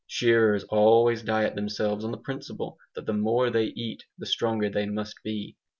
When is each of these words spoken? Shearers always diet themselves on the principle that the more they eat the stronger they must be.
Shearers 0.07 0.63
always 0.63 1.21
diet 1.21 1.53
themselves 1.53 2.03
on 2.03 2.09
the 2.09 2.17
principle 2.17 2.79
that 2.95 3.05
the 3.05 3.13
more 3.13 3.51
they 3.51 3.65
eat 3.65 4.03
the 4.17 4.25
stronger 4.25 4.67
they 4.67 4.87
must 4.87 5.17
be. 5.23 5.57